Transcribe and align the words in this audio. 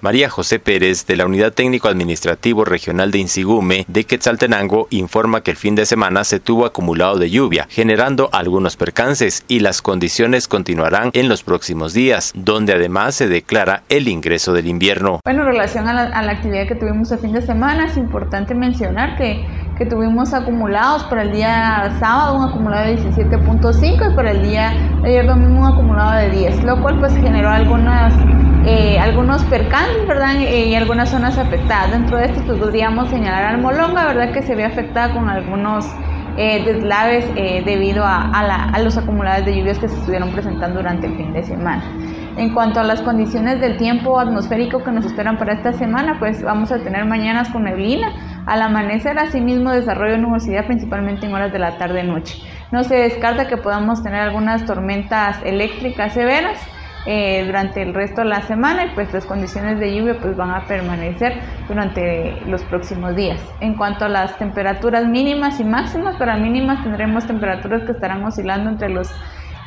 María 0.00 0.30
José 0.30 0.60
Pérez, 0.60 1.06
de 1.08 1.16
la 1.16 1.26
Unidad 1.26 1.52
Técnico 1.52 1.88
Administrativo 1.88 2.64
Regional 2.64 3.10
de 3.10 3.18
Insigume 3.18 3.84
de 3.88 4.04
Quetzaltenango, 4.04 4.86
informa 4.90 5.42
que 5.42 5.50
el 5.50 5.56
fin 5.56 5.74
de 5.74 5.86
semana 5.86 6.22
se 6.22 6.38
tuvo 6.38 6.66
acumulado 6.66 7.18
de 7.18 7.30
lluvia, 7.30 7.66
generando 7.68 8.30
algunos 8.32 8.76
percances 8.76 9.44
y 9.48 9.58
las 9.58 9.82
condiciones 9.82 10.46
continuarán 10.46 11.10
en 11.14 11.28
los 11.28 11.42
próximos 11.42 11.94
días, 11.94 12.30
donde 12.36 12.74
además 12.74 13.16
se 13.16 13.26
declara 13.26 13.82
el 13.88 14.06
ingreso 14.06 14.52
del 14.52 14.68
invierno. 14.68 15.18
Bueno, 15.24 15.40
en 15.40 15.48
relación 15.48 15.88
a 15.88 15.92
la, 15.92 16.30
actividad 16.30 16.68
que 16.68 16.76
tuvimos 16.76 17.10
el 17.10 17.18
fin 17.18 17.32
de 17.32 17.42
semana, 17.42 17.86
es 17.86 17.96
importante 17.96 18.54
mencionar 18.54 19.16
que, 19.16 19.44
que 19.78 19.86
tuvimos 19.86 20.34
acumulados 20.34 21.04
para 21.04 21.22
el 21.22 21.32
día 21.32 21.92
sábado 22.00 22.36
un 22.36 22.48
acumulado 22.48 22.86
de 22.86 22.98
17.5 22.98 24.12
y 24.12 24.16
para 24.16 24.32
el 24.32 24.42
día 24.42 24.72
de 25.02 25.08
ayer 25.08 25.26
domingo 25.26 25.60
un 25.60 25.72
acumulado 25.72 26.18
de 26.18 26.30
10, 26.30 26.64
lo 26.64 26.82
cual 26.82 26.98
pues 26.98 27.14
generó 27.16 27.48
algunas 27.48 28.12
eh, 28.66 28.98
algunos 28.98 29.42
percances, 29.44 30.06
¿verdad? 30.06 30.36
Eh, 30.36 30.66
y 30.66 30.74
algunas 30.74 31.08
zonas 31.08 31.38
afectadas. 31.38 31.92
Dentro 31.92 32.18
de 32.18 32.26
esto 32.26 32.42
pues, 32.44 32.58
podríamos 32.58 33.08
señalar 33.08 33.44
al 33.44 33.62
Molonga, 33.62 34.06
¿verdad? 34.08 34.32
Que 34.32 34.42
se 34.42 34.54
ve 34.56 34.64
afectada 34.64 35.14
con 35.14 35.30
algunos 35.30 35.86
eh, 36.36 36.62
deslaves 36.64 37.24
debido 37.64 38.04
a, 38.04 38.78
los 38.82 38.98
acumulados 38.98 39.46
de 39.46 39.56
lluvias 39.56 39.78
que 39.78 39.88
se 39.88 39.96
estuvieron 39.96 40.30
presentando 40.32 40.80
durante 40.80 41.06
el 41.06 41.16
fin 41.16 41.32
de 41.32 41.42
semana. 41.44 41.82
En 42.38 42.54
cuanto 42.54 42.78
a 42.78 42.84
las 42.84 43.02
condiciones 43.02 43.60
del 43.60 43.76
tiempo 43.78 44.20
atmosférico 44.20 44.84
que 44.84 44.92
nos 44.92 45.04
esperan 45.04 45.38
para 45.38 45.54
esta 45.54 45.72
semana, 45.72 46.20
pues 46.20 46.40
vamos 46.40 46.70
a 46.70 46.78
tener 46.78 47.04
mañanas 47.04 47.48
con 47.48 47.64
neblina, 47.64 48.12
al 48.46 48.62
amanecer 48.62 49.18
asimismo 49.18 49.72
desarrollo 49.72 50.12
de 50.12 50.18
nubosidad 50.18 50.64
principalmente 50.64 51.26
en 51.26 51.34
horas 51.34 51.52
de 51.52 51.58
la 51.58 51.78
tarde-noche. 51.78 52.40
No 52.70 52.84
se 52.84 52.94
descarta 52.94 53.48
que 53.48 53.56
podamos 53.56 54.04
tener 54.04 54.20
algunas 54.20 54.64
tormentas 54.66 55.40
eléctricas 55.44 56.12
severas, 56.12 56.60
eh, 57.06 57.44
durante 57.46 57.82
el 57.82 57.94
resto 57.94 58.20
de 58.20 58.28
la 58.28 58.42
semana 58.42 58.84
y 58.84 58.88
pues 58.90 59.12
las 59.12 59.24
condiciones 59.24 59.80
de 59.80 59.96
lluvia 59.96 60.18
pues 60.20 60.36
van 60.36 60.50
a 60.50 60.66
permanecer 60.66 61.40
durante 61.66 62.40
los 62.46 62.62
próximos 62.64 63.16
días. 63.16 63.40
En 63.60 63.74
cuanto 63.74 64.04
a 64.04 64.08
las 64.08 64.36
temperaturas 64.38 65.06
mínimas 65.06 65.58
y 65.58 65.64
máximas, 65.64 66.16
para 66.16 66.36
mínimas 66.36 66.82
tendremos 66.84 67.26
temperaturas 67.26 67.82
que 67.84 67.92
estarán 67.92 68.22
oscilando 68.24 68.70
entre 68.70 68.90
los 68.90 69.10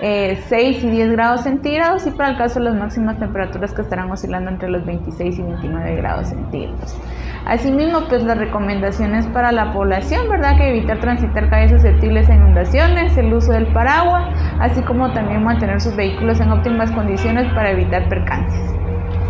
6 0.02 0.52
eh, 0.52 0.80
y 0.82 0.90
10 0.90 1.12
grados 1.12 1.42
centígrados 1.42 2.08
y 2.08 2.12
para 2.12 2.32
el 2.32 2.38
caso 2.38 2.60
las 2.60 2.74
máximas 2.74 3.20
temperaturas 3.20 3.72
que 3.72 3.84
estarán 3.84 4.10
oscilando 4.10 4.50
entre 4.50 4.68
los 4.70 4.84
26 4.84 5.38
y 5.38 5.42
29 5.44 5.96
grados 5.98 6.30
centígrados. 6.30 6.98
Asimismo, 7.46 8.02
pues 8.10 8.24
las 8.24 8.38
recomendaciones 8.38 9.28
para 9.28 9.52
la 9.52 9.74
población, 9.74 10.28
¿verdad? 10.28 10.58
Que 10.58 10.70
evitar 10.70 11.00
transitar 11.00 11.50
calles 11.50 11.72
susceptibles 11.72 12.30
a 12.30 12.36
inundaciones, 12.36 13.16
el 13.16 13.32
uso 13.32 13.52
del 13.52 13.68
paraguas, 13.68 14.26
así 14.60 14.82
como 14.82 15.12
también 15.14 15.44
mantener 15.44 15.80
sus 15.80 15.96
vehículos 15.96 16.40
en 16.40 16.52
óptimas 16.52 16.92
condiciones 16.92 17.52
para 17.54 17.72
evitar 17.72 18.10
percances 18.10 18.81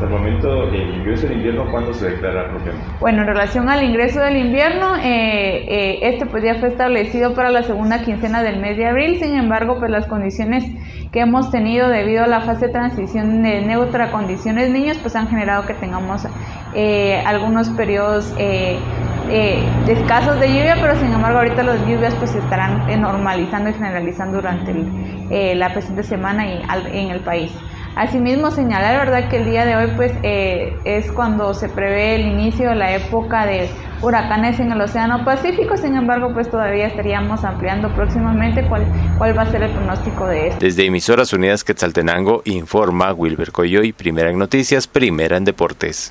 hasta 0.02 0.16
el 0.16 0.20
momento, 0.20 0.64
el 0.64 0.96
ingreso 0.96 1.28
del 1.28 1.38
invierno, 1.38 1.70
¿cuándo 1.70 1.94
se 1.94 2.10
declara 2.10 2.50
propiamente? 2.50 2.88
Bueno, 3.00 3.22
en 3.22 3.28
relación 3.28 3.70
al 3.70 3.84
ingreso 3.84 4.20
del 4.20 4.38
invierno, 4.38 4.96
eh, 4.96 5.66
eh, 5.68 6.00
este 6.02 6.26
pues 6.26 6.44
ya 6.44 6.56
fue 6.56 6.70
establecido 6.70 7.36
para 7.36 7.52
la 7.52 7.62
segunda 7.62 8.04
quincena 8.04 8.42
del 8.42 8.60
mes 8.60 8.78
de 8.78 8.88
abril, 8.88 9.20
sin 9.20 9.36
embargo, 9.36 9.78
pues 9.78 9.92
las 9.92 10.08
condiciones 10.08 10.66
que 11.12 11.20
hemos 11.20 11.52
tenido 11.52 11.90
debido 11.90 12.24
a 12.24 12.28
la 12.28 12.42
fase 12.42 12.68
de 12.68 12.72
transición 12.72 13.44
de 13.44 13.62
neutra 13.62 14.12
condiciones 14.12 14.72
niños, 14.72 14.98
pues 14.98 15.16
han 15.16 15.28
generado 15.28 15.68
que 15.68 15.76
tengamos 15.76 16.26
eh, 16.74 17.22
algunos 17.26 17.70
periodos 17.70 18.34
escasos 19.88 20.40
de 20.40 20.48
lluvia, 20.48 20.78
pero 20.82 20.96
sin 20.96 21.12
embargo 21.12 21.38
ahorita 21.40 21.64
las 21.64 21.80
lluvias 21.82 22.16
pues 22.16 22.32
se 22.32 22.40
estarán 22.40 22.88
normalizando 23.00 23.70
y 23.70 23.74
generalizando 23.74 24.38
durante 24.38 25.56
la 25.56 25.72
presente 25.74 26.04
semana 26.04 26.48
y 26.48 26.62
en 26.92 27.12
el 27.12 27.20
país. 27.20 27.52
Asimismo, 27.96 28.52
señalar 28.52 29.06
verdad 29.06 29.30
que 29.30 29.38
el 29.38 29.46
día 29.46 29.66
de 29.66 29.76
hoy 29.76 29.92
pues 29.96 30.14
eh, 30.24 30.78
es 30.86 31.12
cuando 31.12 31.54
se 31.54 31.68
prevé 31.68 32.16
el 32.16 32.22
inicio 32.28 32.70
de 32.70 32.76
la 32.76 32.96
época 32.96 33.46
de 33.46 33.70
huracanes 34.02 34.60
en 34.60 34.72
el 34.72 34.82
Océano 34.82 35.24
Pacífico, 35.26 35.78
sin 35.78 35.96
embargo 35.96 36.34
pues 36.34 36.50
todavía 36.50 36.88
estaríamos 36.88 37.44
ampliando 37.44 37.94
próximamente 37.94 38.66
cuál, 38.68 38.86
cuál 39.18 39.38
va 39.38 39.44
a 39.44 39.52
ser 39.52 39.64
el 39.64 39.72
pronóstico 39.72 40.26
de 40.26 40.48
esto. 40.48 40.60
Desde 40.60 40.86
Emisoras 40.86 41.34
Unidas 41.34 41.64
Quetzaltenango 41.64 42.42
informa 42.46 43.14
Wilber 43.14 43.52
Coyoy, 43.52 43.92
primera 43.94 44.32
en 44.32 44.40
noticias, 44.40 44.88
primera 44.88 45.38
en 45.38 45.46
deportes. 45.46 46.10